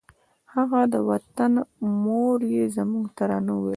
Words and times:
هغه 0.53 0.81
د 0.93 0.95
وطنه 1.09 1.61
مور 2.03 2.39
یې 2.55 2.63
زموږ 2.75 3.05
ترانه 3.17 3.51
وویله 3.55 3.69